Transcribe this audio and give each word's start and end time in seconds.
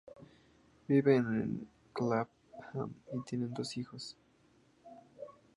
Viven 0.87 1.25
en 1.39 1.67
Clapham 1.93 2.91
y 3.13 3.21
tienen 3.21 3.53
dos 3.53 3.77
hijos. 3.77 4.17